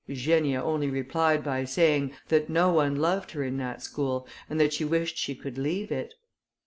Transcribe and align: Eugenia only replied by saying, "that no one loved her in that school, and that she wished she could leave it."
Eugenia 0.07 0.59
only 0.63 0.89
replied 0.89 1.43
by 1.43 1.63
saying, 1.63 2.11
"that 2.29 2.49
no 2.49 2.73
one 2.73 2.95
loved 2.95 3.29
her 3.33 3.43
in 3.43 3.57
that 3.57 3.83
school, 3.83 4.27
and 4.49 4.59
that 4.59 4.73
she 4.73 4.83
wished 4.83 5.15
she 5.15 5.35
could 5.35 5.59
leave 5.59 5.91
it." 5.91 6.15